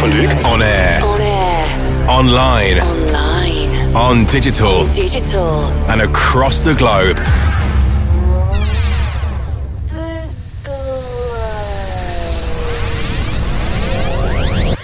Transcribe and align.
van 0.00 0.10
Dyk. 0.10 0.46
On 0.46 0.62
air. 0.62 1.02
On 1.04 1.20
air. 1.20 2.08
Online. 2.08 2.80
Online. 2.80 3.96
On 3.96 4.24
digital. 4.24 4.86
Digital. 4.88 5.68
And 5.90 6.00
across 6.00 6.60
the 6.62 6.74
globe. 6.74 7.16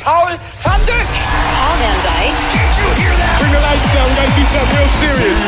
Paul 0.05 0.27
van 0.63 0.81
Dyk. 0.87 1.09
Paul 1.57 1.77
van 1.81 1.99
Dyk. 2.05 2.35
Did 2.53 2.73
you 2.77 2.89
hear 3.01 3.15
that? 3.17 3.35
Bring 3.41 3.53
the 3.57 3.63
lights 3.65 3.89
down. 3.97 4.07
We 4.07 4.15
gotta 4.21 4.37
do 4.37 4.45
something 4.45 4.77
real 4.77 4.91
serious. 5.01 5.39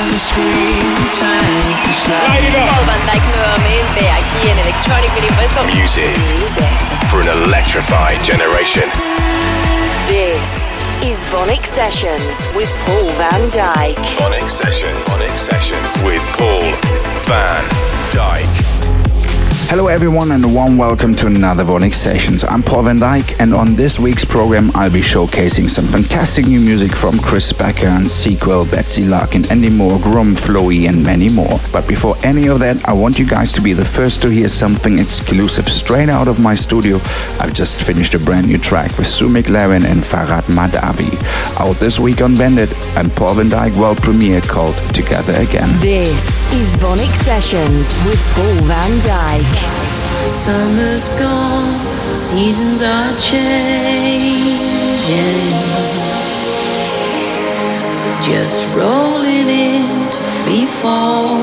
Light 2.08 2.44
it 2.48 2.56
up. 2.56 2.68
Paul 2.72 2.84
van 2.88 3.02
Dyk 3.06 3.22
nuevamente 3.36 4.02
aquí 4.16 4.40
en 4.50 4.58
Electronic 4.58 5.10
Universal. 5.16 5.64
Music 5.76 6.16
Music. 6.40 6.72
for 7.10 7.20
an 7.20 7.28
electrified 7.44 8.18
generation. 8.24 9.37
This 10.08 10.64
is 11.04 11.22
VONYC 11.26 11.66
Sessions 11.66 12.48
with 12.56 12.72
Paul 12.86 13.10
van 13.18 13.50
Dyk. 13.50 13.94
VONYC 14.16 14.48
Sessions. 14.48 15.06
VONYC 15.06 15.36
Sessions 15.38 16.02
with 16.02 16.24
Paul 16.32 16.72
van 17.28 17.64
Dyk. 18.10 18.77
Hello, 19.68 19.88
everyone, 19.88 20.32
and 20.32 20.42
a 20.46 20.48
warm 20.48 20.78
welcome 20.78 21.14
to 21.14 21.26
another 21.26 21.62
VONYC 21.62 21.92
Sessions. 21.92 22.42
I'm 22.42 22.62
Paul 22.62 22.84
van 22.84 22.98
Dyk, 22.98 23.38
and 23.38 23.52
on 23.52 23.74
this 23.74 23.98
week's 23.98 24.24
program, 24.24 24.70
I'll 24.74 24.90
be 24.90 25.02
showcasing 25.02 25.68
some 25.68 25.84
fantastic 25.84 26.46
new 26.46 26.58
music 26.58 26.96
from 26.96 27.18
Chris 27.18 27.52
Becker 27.52 27.86
and 27.86 28.10
Sequel, 28.10 28.64
Betsy 28.64 29.02
and 29.02 29.52
Andy 29.52 29.68
Moore, 29.68 29.98
Grum, 29.98 30.28
Floey, 30.28 30.88
and 30.88 31.04
many 31.04 31.28
more. 31.28 31.58
But 31.70 31.86
before 31.86 32.14
any 32.24 32.48
of 32.48 32.60
that, 32.60 32.82
I 32.88 32.94
want 32.94 33.18
you 33.18 33.26
guys 33.26 33.52
to 33.52 33.60
be 33.60 33.74
the 33.74 33.84
first 33.84 34.22
to 34.22 34.30
hear 34.30 34.48
something 34.48 34.98
exclusive 34.98 35.68
straight 35.68 36.08
out 36.08 36.28
of 36.28 36.40
my 36.40 36.54
studio. 36.54 36.96
I've 37.38 37.52
just 37.52 37.82
finished 37.82 38.14
a 38.14 38.18
brand 38.18 38.46
new 38.46 38.56
track 38.56 38.96
with 38.96 39.06
Sue 39.06 39.28
McLaren 39.28 39.84
and 39.84 40.00
Farhad 40.00 40.44
Mahdavi. 40.44 41.12
Out 41.60 41.76
this 41.76 42.00
week 42.00 42.22
on 42.22 42.32
Vandit 42.32 42.72
and 42.96 43.14
Paul 43.14 43.34
van 43.34 43.50
Dyk 43.50 43.76
world 43.76 43.98
premiere 43.98 44.40
called 44.40 44.76
Together 44.94 45.34
Again. 45.34 45.68
This 45.80 46.40
is 46.54 46.74
VONYC 46.76 47.12
Sessions 47.22 47.84
with 48.06 48.22
Paul 48.34 48.64
van 48.64 48.92
Dyk. 49.00 49.57
Summer's 50.24 51.08
gone, 51.18 51.72
seasons 52.12 52.82
are 52.82 53.12
changing. 53.20 54.58
Just 58.22 58.66
rolling 58.76 59.48
into 59.48 60.22
free 60.42 60.66
fall. 60.66 61.38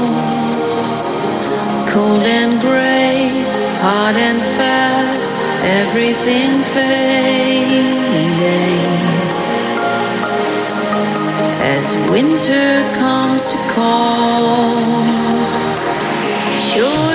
Cold 1.88 2.24
and 2.24 2.62
gray, 2.62 3.44
hard 3.82 4.16
and 4.16 4.40
fast, 4.58 5.36
everything 5.64 6.62
fading. 6.74 7.66
As 11.74 11.96
winter 12.12 12.84
comes 13.00 13.48
to 13.48 13.58
call. 13.74 14.44
Sure 16.56 17.15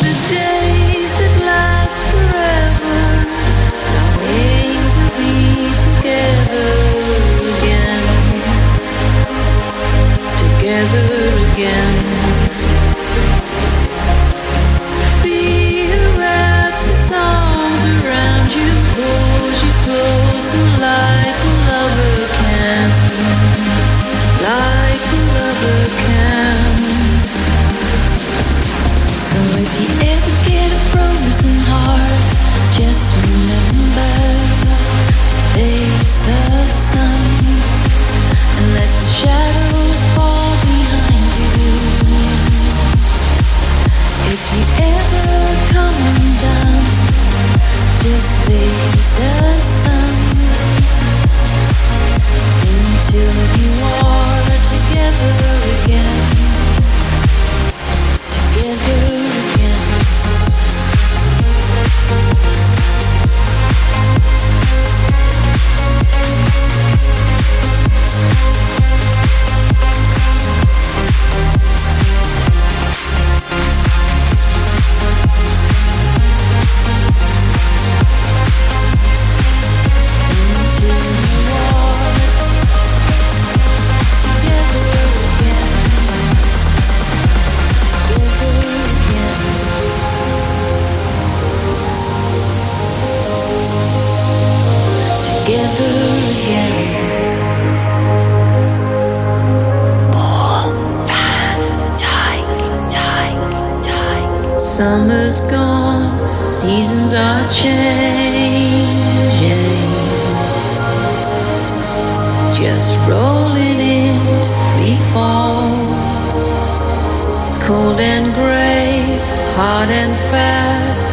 Cold 117.71 118.01
and 118.01 118.35
gray, 118.35 119.21
hard 119.55 119.91
and 119.91 120.13
fast, 120.33 121.09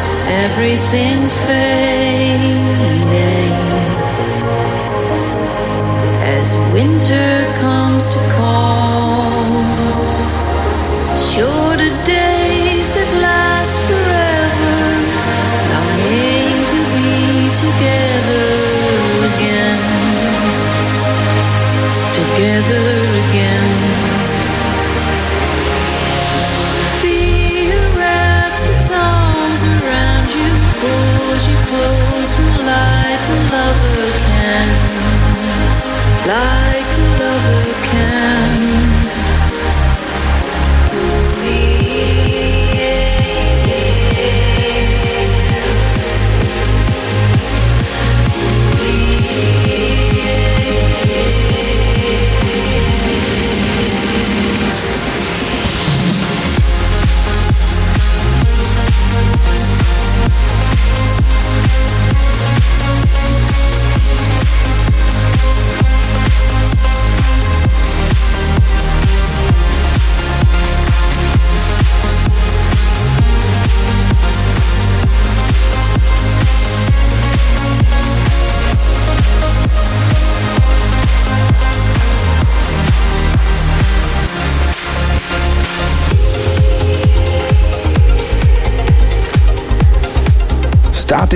everything 0.46 1.20
fading. 1.46 3.54
As 6.36 6.58
winter 6.74 7.46
comes 7.62 8.08
to 8.08 8.20
call. 8.36 8.58
The 11.78 11.94
days 12.04 12.90
that 12.98 13.12
last 13.22 13.78
forever 13.86 14.78
Longing 15.72 16.58
to 16.72 16.80
be 16.98 17.14
together 17.54 18.50
again 19.30 19.82
Together 22.18 22.90
again 23.30 23.77
like 32.78 33.26
a 33.30 33.40
lover 33.52 34.12
can. 34.24 34.68
Like 36.28 37.07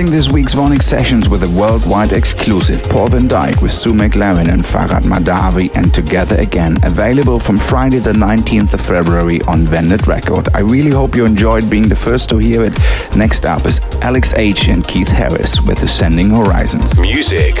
Starting 0.02 0.18
this 0.18 0.32
week's 0.32 0.54
VONYC 0.56 0.82
sessions 0.82 1.28
with 1.28 1.44
a 1.44 1.60
worldwide 1.60 2.10
exclusive 2.10 2.82
Paul 2.90 3.06
van 3.06 3.28
Dyk 3.28 3.62
with 3.62 3.70
Sue 3.70 3.92
McLaren 3.92 4.52
and 4.52 4.64
Farhad 4.64 5.02
Mahdavi 5.02 5.72
and 5.76 5.94
Together 5.94 6.34
Again, 6.40 6.76
available 6.82 7.38
from 7.38 7.56
Friday 7.56 8.00
the 8.00 8.12
19th 8.12 8.74
of 8.74 8.80
February 8.80 9.40
on 9.42 9.64
Vandit 9.64 10.08
Record. 10.08 10.48
I 10.54 10.60
really 10.60 10.90
hope 10.90 11.14
you 11.14 11.24
enjoyed 11.24 11.70
being 11.70 11.88
the 11.88 11.94
first 11.94 12.28
to 12.30 12.38
hear 12.38 12.64
it. 12.64 12.76
Next 13.14 13.44
up 13.44 13.64
is 13.64 13.78
Alex 14.00 14.34
H 14.34 14.66
and 14.66 14.84
Keith 14.84 15.06
Harris 15.06 15.60
with 15.60 15.80
Ascending 15.84 16.30
Horizons. 16.30 16.98
Music 16.98 17.58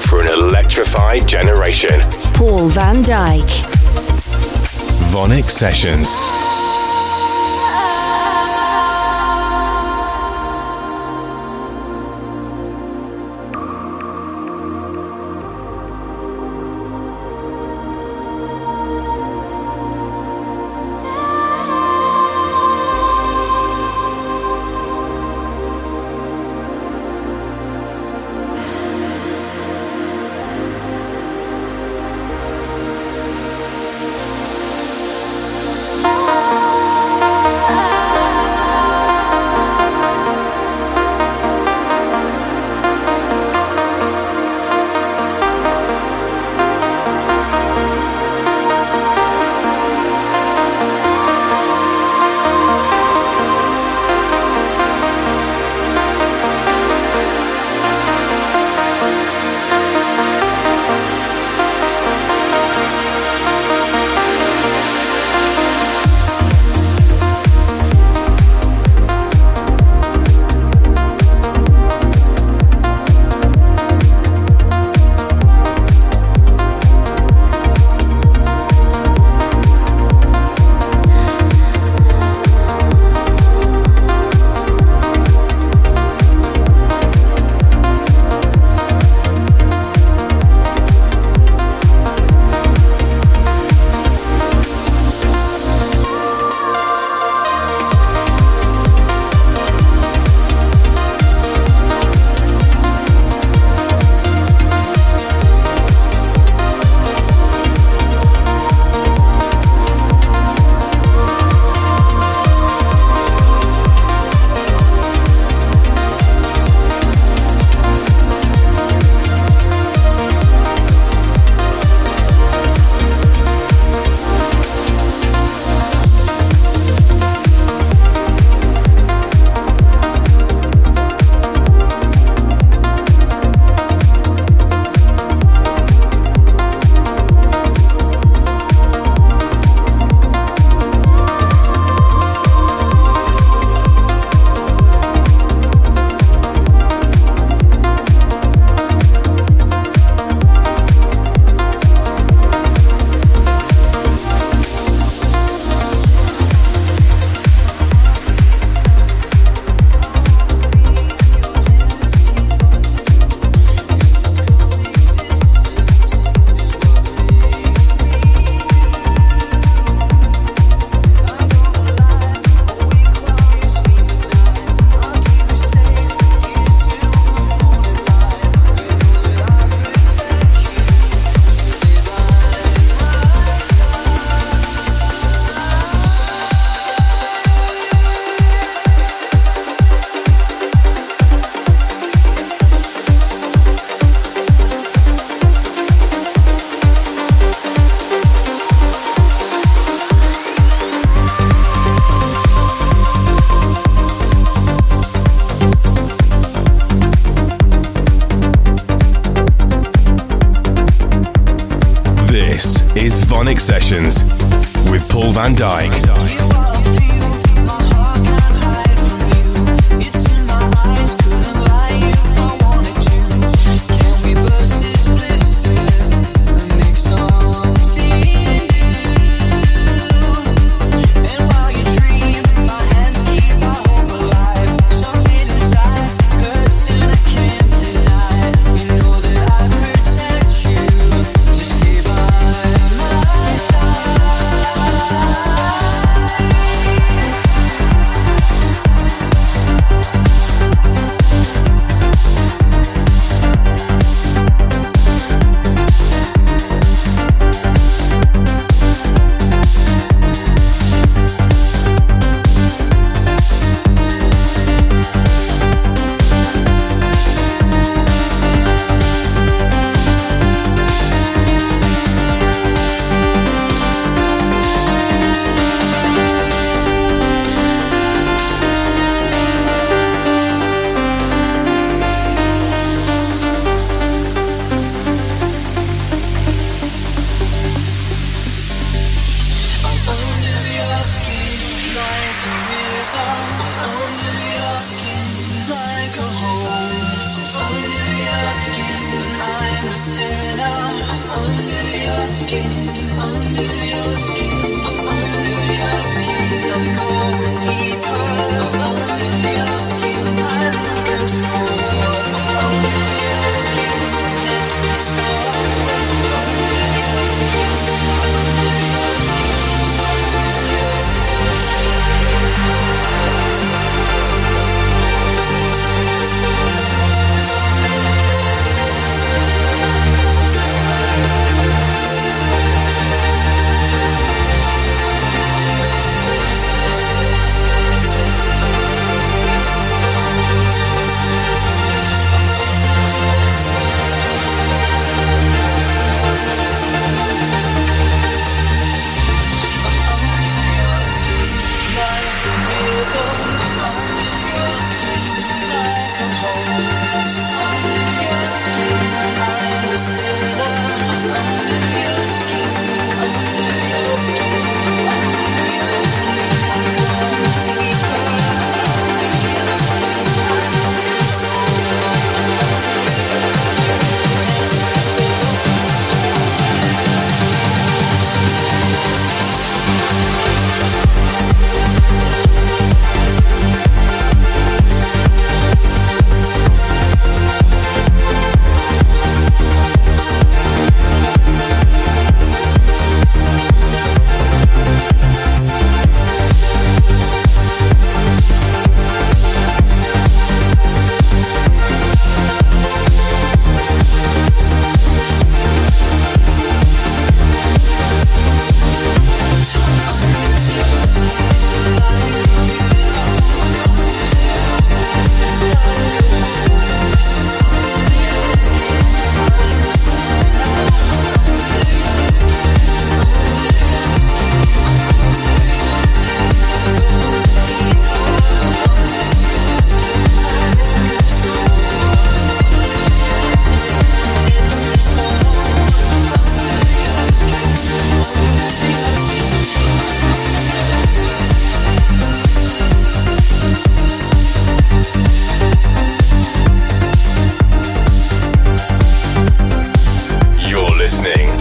for 0.00 0.22
an 0.22 0.28
electrified 0.28 1.28
generation. 1.28 2.00
Paul 2.32 2.70
van 2.70 3.02
Dyk. 3.02 3.50
VONYC 5.12 5.50
Sessions. 5.50 6.45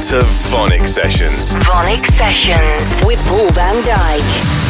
to 0.09 0.17
VONYC 0.17 0.85
Sessions. 0.88 1.55
VONYC 1.55 2.05
Sessions 2.05 3.01
with 3.05 3.19
Paul 3.25 3.50
Van 3.53 3.74
Dyk. 3.83 4.64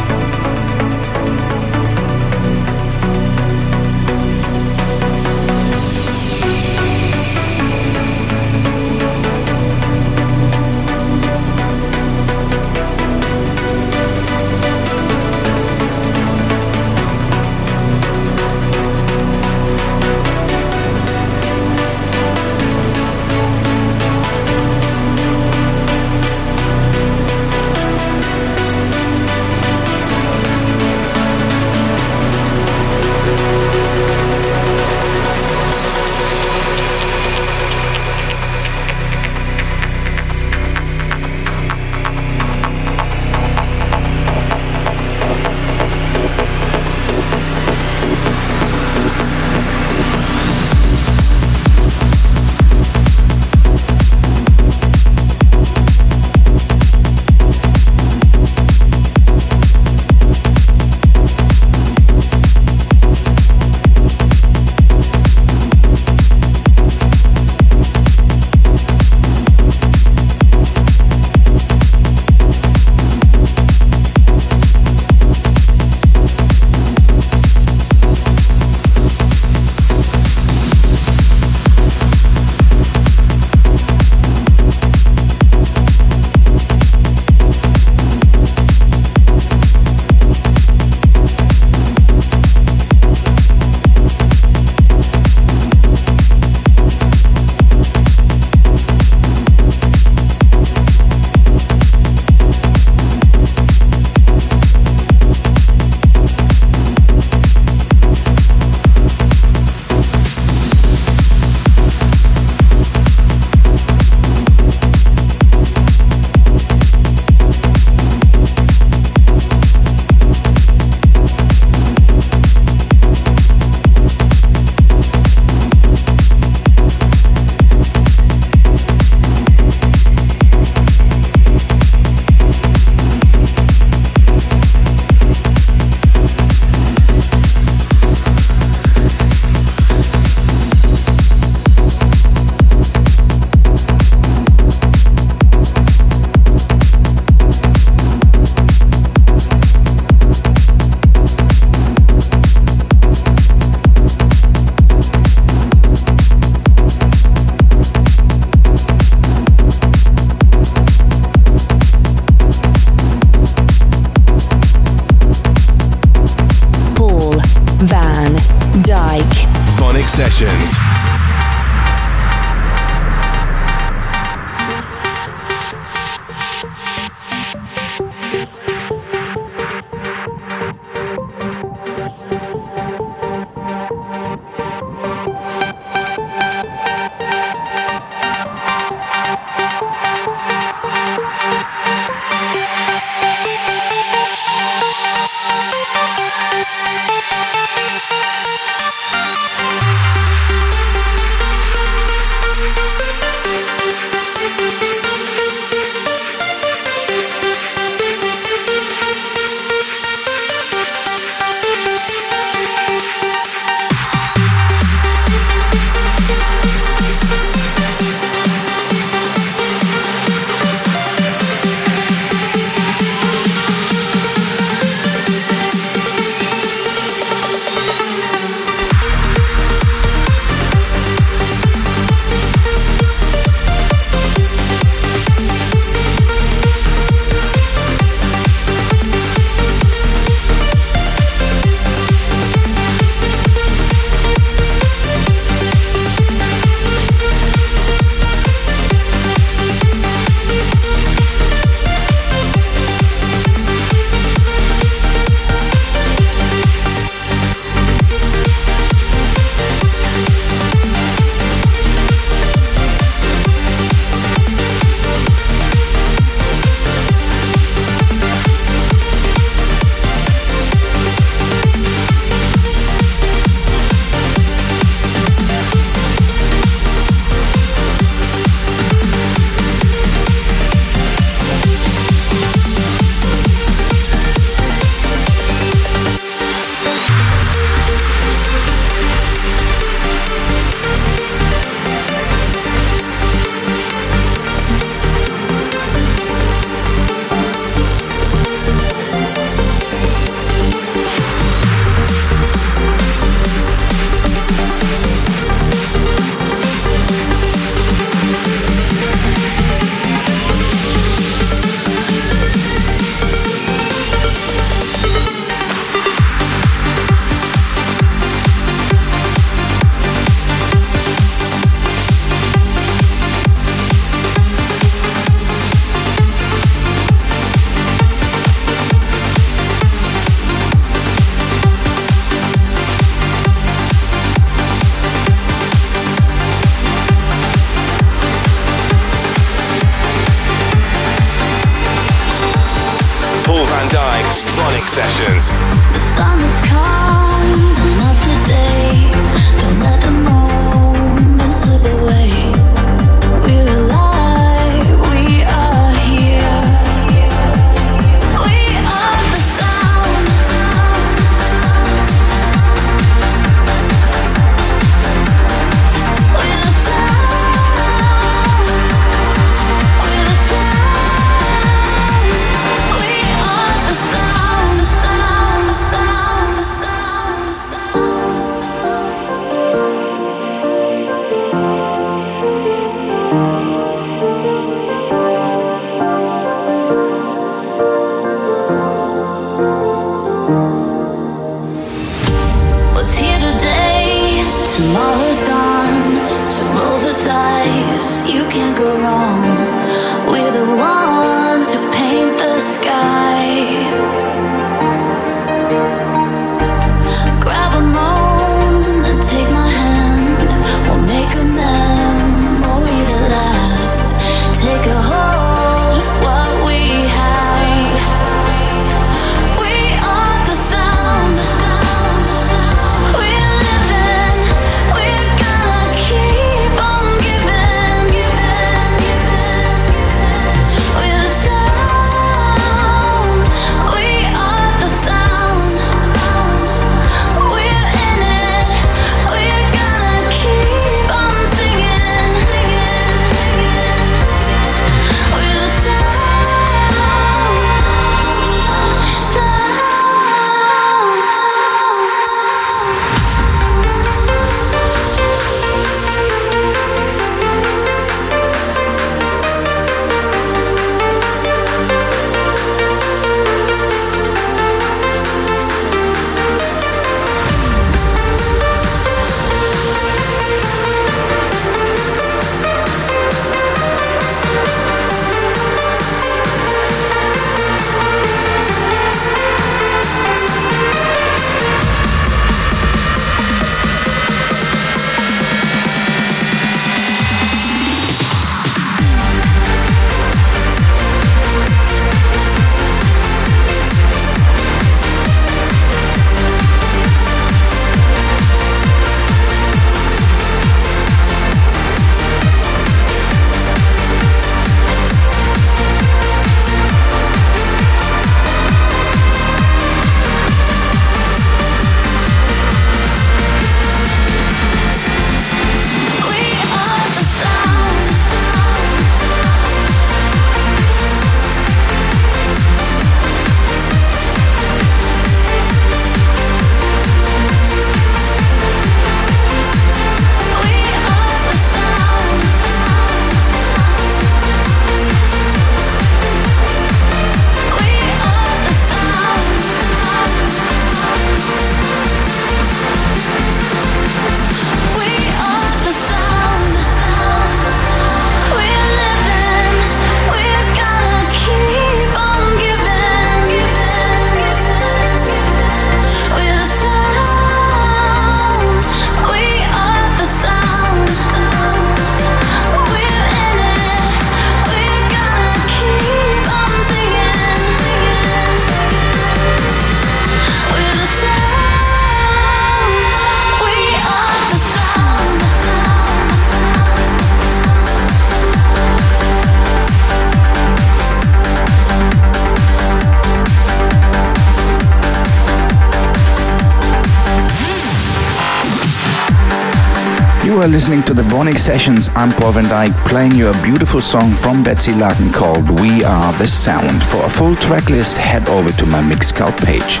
Listening 590.74 591.04
to 591.04 591.14
the 591.14 591.22
VONYC 591.22 591.56
Sessions. 591.56 592.10
I'm 592.16 592.32
Paul 592.32 592.50
van 592.50 592.64
Dyk 592.64 592.92
playing 593.06 593.30
you 593.30 593.46
a 593.46 593.62
beautiful 593.62 594.00
song 594.00 594.32
from 594.32 594.64
Betsie 594.64 594.92
Larkin 594.92 595.30
called 595.30 595.78
We 595.78 596.02
Are 596.02 596.32
the 596.32 596.48
Sound. 596.48 597.00
For 597.00 597.24
a 597.24 597.30
full 597.30 597.54
track 597.54 597.90
list, 597.90 598.16
head 598.16 598.48
over 598.48 598.72
to 598.72 598.86
my 598.86 599.00
Mixcloud 599.00 599.56
page. 599.64 600.00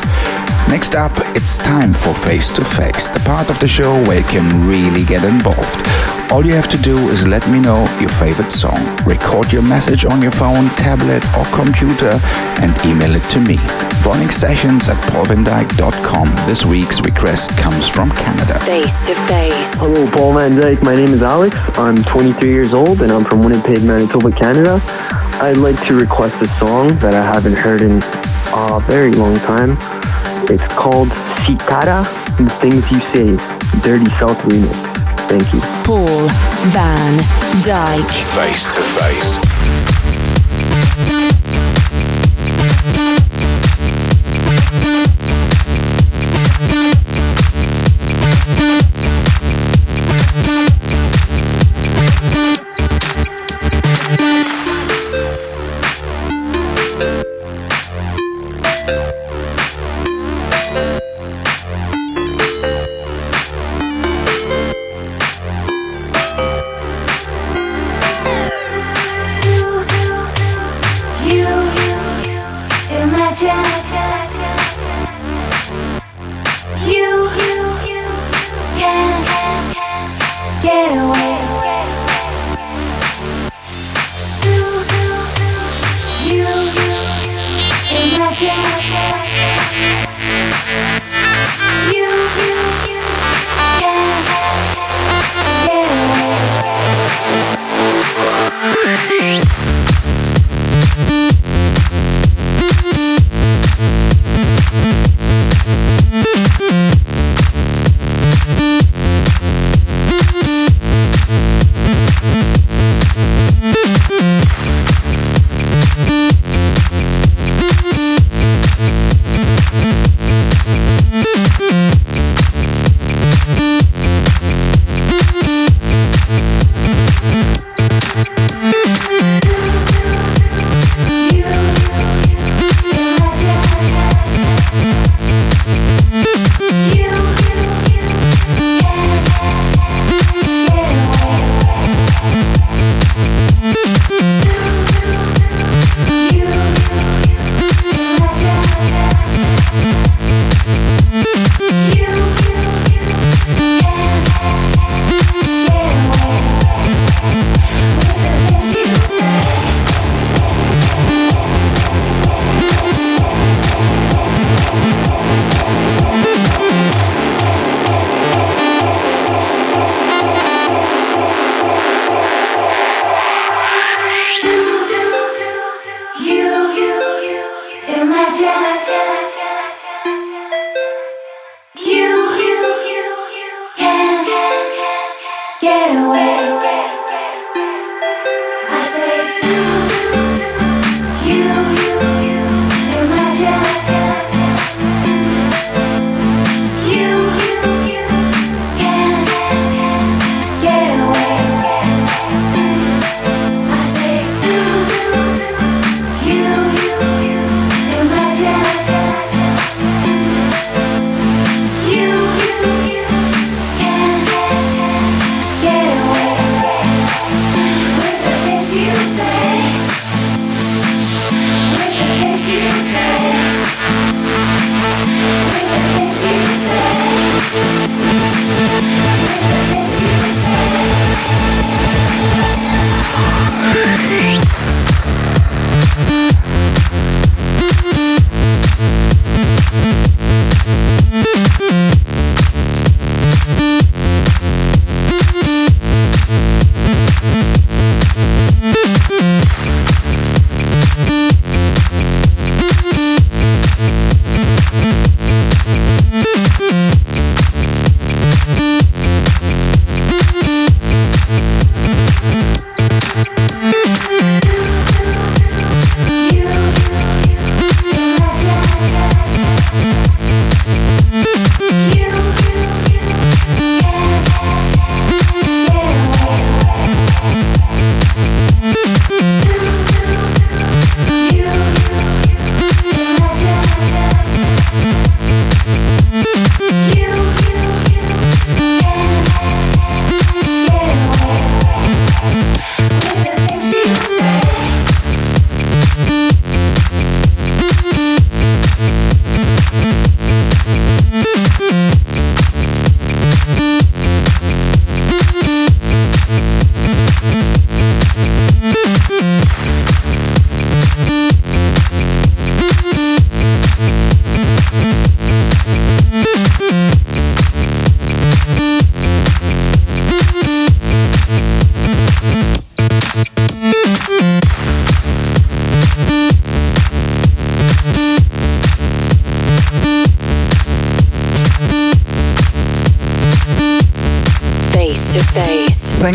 Next 0.68 0.96
up, 0.96 1.12
it's 1.36 1.58
time 1.58 1.92
for 1.92 2.12
Face 2.12 2.50
to 2.56 2.64
Face, 2.64 3.06
the 3.06 3.20
part 3.20 3.50
of 3.50 3.60
the 3.60 3.68
show 3.68 3.92
where 4.08 4.18
you 4.18 4.26
can 4.26 4.66
really 4.66 5.04
get 5.04 5.22
involved. 5.22 6.13
All 6.30 6.44
you 6.44 6.54
have 6.54 6.68
to 6.68 6.78
do 6.78 6.96
is 7.10 7.26
let 7.26 7.48
me 7.48 7.60
know 7.60 7.86
your 8.00 8.08
favorite 8.08 8.50
song. 8.50 8.80
Record 9.06 9.52
your 9.52 9.62
message 9.62 10.04
on 10.04 10.20
your 10.20 10.32
phone, 10.32 10.68
tablet, 10.70 11.22
or 11.36 11.44
computer 11.54 12.18
and 12.58 12.74
email 12.84 13.14
it 13.14 13.22
to 13.30 13.40
me. 13.40 13.56
VONYC 14.02 14.32
Sessions 14.32 14.88
at 14.88 14.96
paulvandyk.com. 15.12 16.28
This 16.46 16.64
week's 16.64 17.00
request 17.00 17.56
comes 17.56 17.86
from 17.86 18.10
Canada. 18.10 18.58
Face 18.60 19.06
to 19.06 19.14
Face. 19.14 19.80
Hello, 19.82 20.10
Paul 20.10 20.34
van 20.34 20.56
Dyk. 20.56 20.82
My 20.82 20.94
name 20.94 21.10
is 21.10 21.22
Alex. 21.22 21.56
I'm 21.78 22.02
23 22.02 22.48
years 22.48 22.74
old 22.74 23.02
and 23.02 23.12
I'm 23.12 23.24
from 23.24 23.42
Winnipeg, 23.42 23.82
Manitoba, 23.84 24.32
Canada. 24.32 24.80
I'd 25.40 25.56
like 25.58 25.80
to 25.86 25.94
request 25.94 26.42
a 26.42 26.48
song 26.58 26.96
that 26.98 27.14
I 27.14 27.22
haven't 27.22 27.56
heard 27.56 27.80
in 27.80 28.02
a 28.54 28.80
very 28.86 29.12
long 29.12 29.36
time. 29.38 29.76
It's 30.50 30.66
called 30.74 31.08
Cicada, 31.46 32.02
The 32.38 32.50
Things 32.60 32.90
You 32.90 33.00
Say, 33.12 33.80
Dirty 33.82 34.10
South 34.16 34.38
Remix. 34.42 34.93
Thank 35.28 35.52
you. 35.52 35.60
Paul 35.84 36.28
van 36.70 37.16
Dyk. 37.62 38.10
Face 38.10 38.64
to 38.64 38.82
face. 38.82 39.83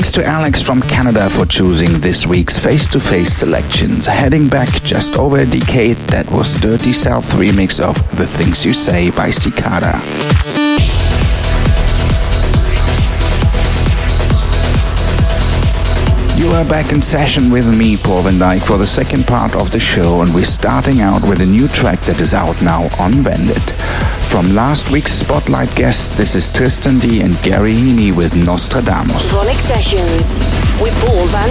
Thanks 0.09 0.25
to 0.25 0.33
Alex 0.33 0.61
from 0.63 0.81
Canada 0.81 1.29
for 1.29 1.45
choosing 1.45 1.99
this 1.99 2.25
week's 2.25 2.57
face 2.57 2.87
to 2.87 2.99
face 2.99 3.31
selections. 3.31 4.07
Heading 4.07 4.47
back 4.47 4.81
just 4.81 5.15
over 5.15 5.37
a 5.37 5.45
decade, 5.45 5.97
that 6.09 6.27
was 6.31 6.55
Dirty 6.55 6.93
South 6.93 7.31
remix 7.33 7.79
of 7.79 7.95
The 8.17 8.25
Things 8.25 8.65
You 8.65 8.73
Say 8.73 9.11
by 9.11 9.29
Cicada. 9.29 10.01
You 16.39 16.49
are 16.53 16.65
back 16.65 16.91
in 16.91 17.01
session 17.01 17.51
with 17.51 17.71
me, 17.77 17.95
Paul 17.95 18.23
Van 18.23 18.39
Dyk, 18.39 18.65
for 18.65 18.79
the 18.79 18.87
second 18.87 19.27
part 19.27 19.55
of 19.55 19.69
the 19.69 19.79
show, 19.79 20.23
and 20.23 20.33
we're 20.33 20.43
starting 20.43 21.01
out 21.01 21.21
with 21.21 21.39
a 21.41 21.45
new 21.45 21.67
track 21.67 22.01
that 22.01 22.19
is 22.19 22.33
out 22.33 22.59
now 22.63 22.85
on 22.97 23.21
Vandit. 23.21 24.08
From 24.29 24.53
last 24.53 24.91
week's 24.91 25.11
Spotlight 25.11 25.75
guest, 25.75 26.15
this 26.15 26.35
is 26.35 26.49
Tristan 26.49 26.99
D 26.99 27.21
and 27.21 27.33
Gary 27.41 27.73
Heaney 27.73 28.15
with 28.15 28.35
Nostradamus. 28.35 29.33
VONYC 29.33 29.59
Sessions 29.59 30.37
with 30.79 30.93
Paul 31.03 31.25
Van 31.25 31.49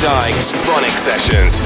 Dyk. 0.00 0.34
sessions. 0.98 1.65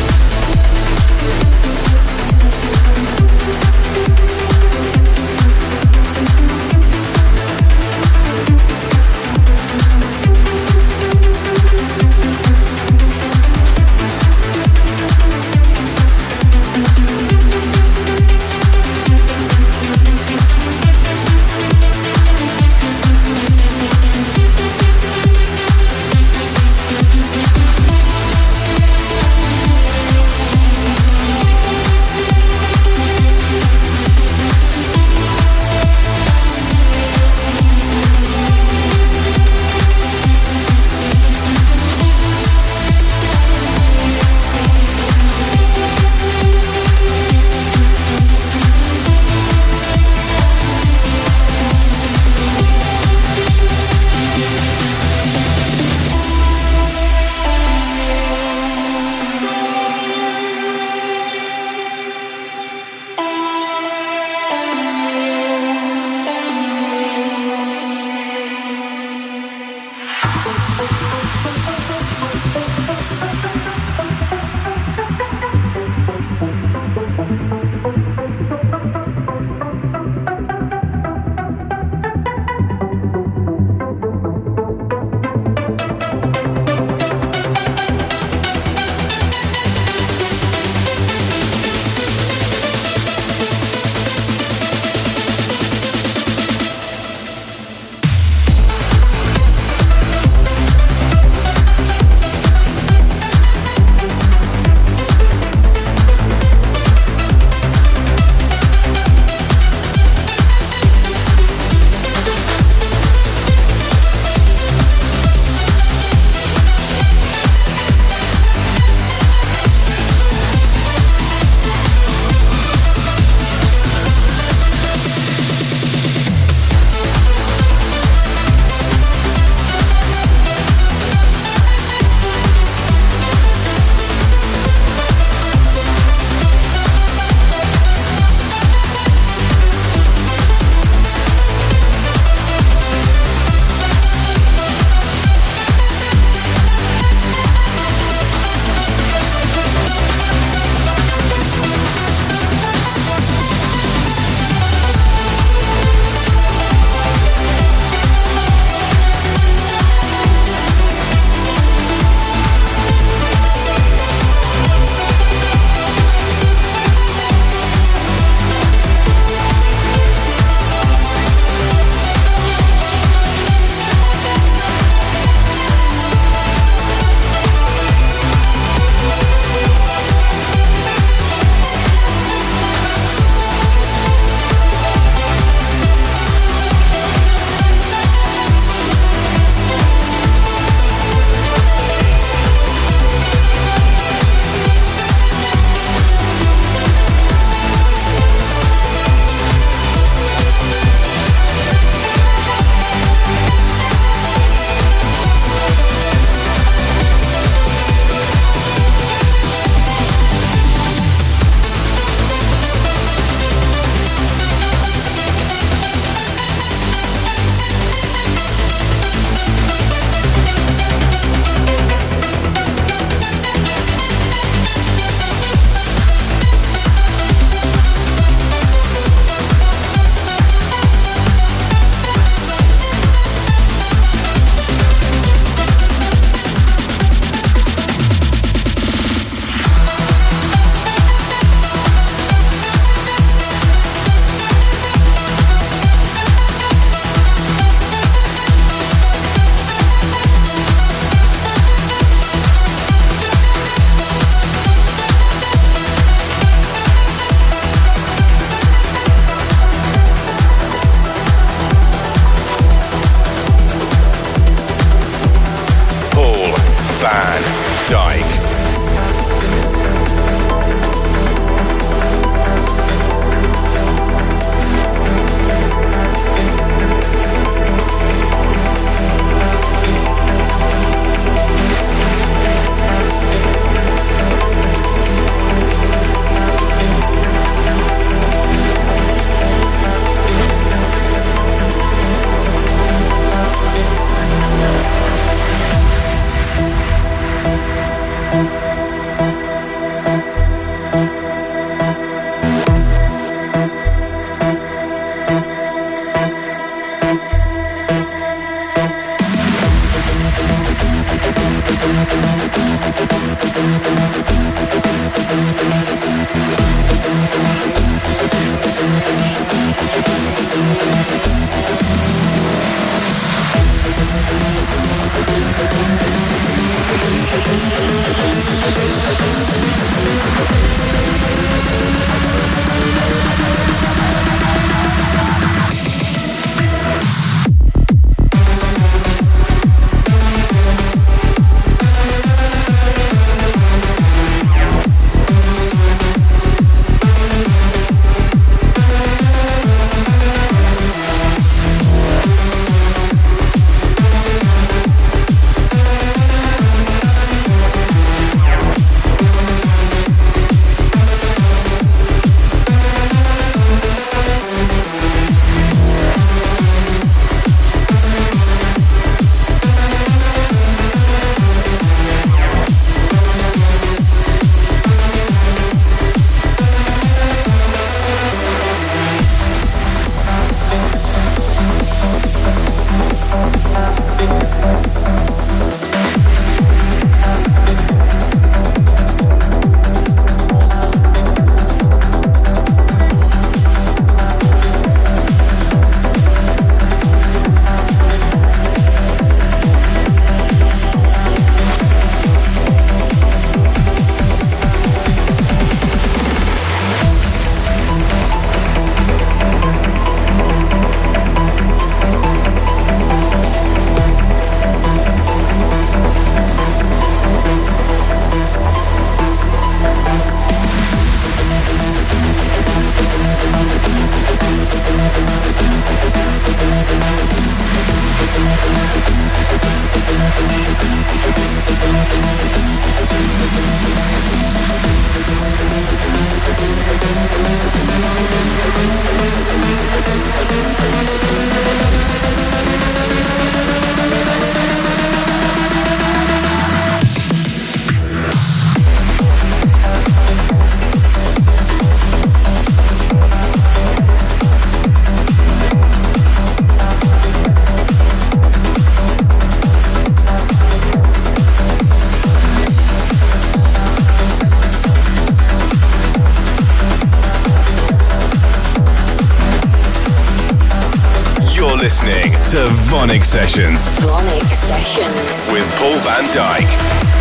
Sessions. 473.24 473.88
VONYC 474.00 474.52
Sessions. 474.52 475.50
With 475.50 475.66
Paul 475.78 475.98
van 476.00 476.26
Dyk. 476.28 477.19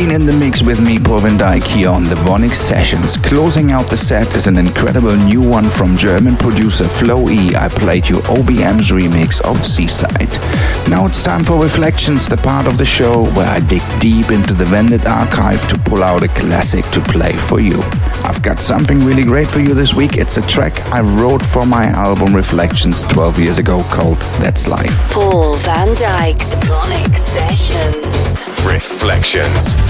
Been 0.00 0.12
in 0.12 0.24
the 0.24 0.32
mix 0.32 0.62
with 0.62 0.80
me, 0.80 0.98
Paul 0.98 1.18
van 1.18 1.36
Dyk, 1.36 1.62
here 1.62 1.90
on 1.90 2.04
the 2.04 2.14
VONYC 2.14 2.54
Sessions. 2.54 3.18
Closing 3.18 3.70
out 3.70 3.90
the 3.90 3.98
set 3.98 4.34
is 4.34 4.46
an 4.46 4.56
incredible 4.56 5.14
new 5.14 5.42
one 5.42 5.68
from 5.68 5.94
German 5.94 6.36
producer 6.36 6.88
Flo 6.88 7.28
E. 7.28 7.54
I 7.54 7.68
played 7.68 8.08
you 8.08 8.16
OBM's 8.32 8.88
remix 8.88 9.42
of 9.42 9.62
Seaside. 9.62 10.30
Now 10.88 11.04
it's 11.04 11.22
time 11.22 11.44
for 11.44 11.62
Reflections, 11.62 12.26
the 12.28 12.38
part 12.38 12.66
of 12.66 12.78
the 12.78 12.84
show 12.86 13.30
where 13.32 13.46
I 13.46 13.60
dig 13.60 13.82
deep 14.00 14.30
into 14.30 14.54
the 14.54 14.64
Vandit 14.64 15.04
archive 15.04 15.68
to 15.68 15.78
pull 15.78 16.02
out 16.02 16.22
a 16.22 16.28
classic 16.28 16.86
to 16.92 17.00
play 17.02 17.34
for 17.34 17.60
you. 17.60 17.78
I've 18.24 18.42
got 18.42 18.60
something 18.60 19.04
really 19.04 19.24
great 19.24 19.48
for 19.48 19.60
you 19.60 19.74
this 19.74 19.92
week. 19.92 20.16
It's 20.16 20.38
a 20.38 20.46
track 20.46 20.80
I 20.94 21.02
wrote 21.02 21.44
for 21.44 21.66
my 21.66 21.84
album 21.88 22.34
Reflections 22.34 23.04
12 23.04 23.38
years 23.38 23.58
ago 23.58 23.82
called 23.90 24.18
That's 24.40 24.66
Life. 24.66 25.12
Paul 25.12 25.56
van 25.56 25.88
Dyk's 25.88 26.54
VONYC 26.54 27.14
Sessions. 27.14 28.50
Reflections. 28.66 29.89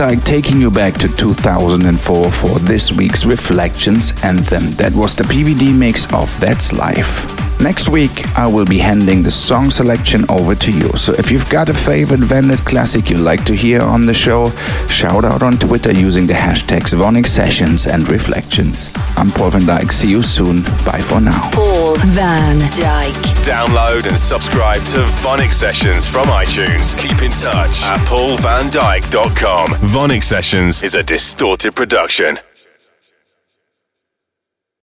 I'm 0.00 0.06
Paul 0.06 0.16
van 0.16 0.20
Dyk 0.20 0.24
taking 0.24 0.60
you 0.60 0.70
back 0.70 0.94
to 0.94 1.08
2004 1.08 2.32
for 2.32 2.58
this 2.60 2.90
week's 2.90 3.26
Reflections 3.26 4.12
Anthem. 4.24 4.72
That 4.72 4.94
was 4.94 5.14
the 5.14 5.24
PVD 5.24 5.74
mix 5.74 6.10
of 6.12 6.40
That's 6.40 6.72
Life. 6.72 7.26
Next 7.60 7.90
week, 7.90 8.26
I 8.38 8.46
will 8.46 8.64
be 8.64 8.78
handing 8.78 9.22
the 9.22 9.30
song 9.30 9.70
selection 9.70 10.24
over 10.30 10.54
to 10.54 10.72
you. 10.72 10.90
So 10.96 11.12
if 11.18 11.30
you've 11.30 11.50
got 11.50 11.68
a 11.68 11.74
favorite 11.74 12.20
Vandit 12.20 12.64
classic 12.64 13.10
you'd 13.10 13.20
like 13.20 13.44
to 13.44 13.54
hear 13.54 13.82
on 13.82 14.06
the 14.06 14.14
show, 14.14 14.50
shout 14.88 15.24
out 15.24 15.42
on 15.42 15.58
Twitter 15.58 15.92
using 15.92 16.26
the 16.26 16.34
hashtags 16.34 16.94
VONYC 16.94 17.26
Sessions 17.26 17.86
and 17.86 18.10
Reflections. 18.10 18.90
I'm 19.20 19.30
Paul 19.30 19.50
van 19.50 19.60
Dyk. 19.62 19.92
See 19.92 20.08
you 20.08 20.22
soon. 20.22 20.62
Bye 20.86 21.02
for 21.02 21.20
now. 21.20 21.50
Paul 21.52 21.94
van 22.16 22.58
Dyk. 22.58 23.12
Download 23.44 24.08
and 24.08 24.18
subscribe 24.18 24.82
to 24.84 25.04
VONYC 25.20 25.52
Sessions 25.52 26.06
from 26.08 26.28
iTunes. 26.28 26.98
Keep 26.98 27.20
in 27.20 27.30
touch 27.30 27.82
at 27.84 27.98
paulvandyk.com. 28.08 29.72
VONYC 29.72 30.22
Sessions 30.22 30.82
is 30.82 30.94
a 30.94 31.02
distorted 31.02 31.76
production. 31.76 32.38